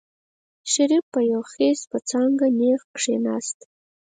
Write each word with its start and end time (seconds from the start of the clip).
شريف 0.71 1.05
په 1.13 1.19
يو 1.31 1.41
خېز 1.51 1.79
په 1.91 1.97
څانګه 2.09 2.45
نېغ 2.59 2.81
کېناست. 2.97 3.57